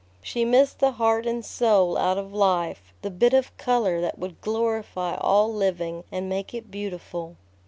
[0.23, 4.41] She missed the heart and soul out of life, the bit of color that would
[4.41, 7.35] glorify all living and make it beautiful.